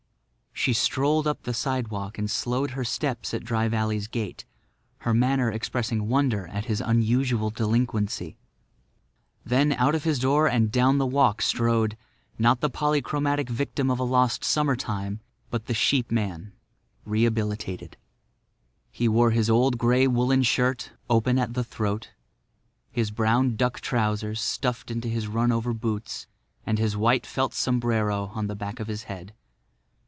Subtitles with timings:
[0.53, 4.45] She strolled up the sidewalk and slowed her steps at Dry Valley's gate,
[4.99, 8.37] her manner expressing wonder at his unusual delinquency.
[9.43, 14.03] Then out of his door and down the walk strode—not the polychromatic victim of a
[14.03, 15.19] lost summertime,
[15.49, 16.51] but the sheepman,
[17.05, 17.97] rehabilitated.
[18.91, 22.11] He wore his old grey woolen shirt, open at the throat,
[22.91, 26.27] his brown duck trousers stuffed into his run over boots,
[26.67, 29.33] and his white felt sombrero on the back of his head.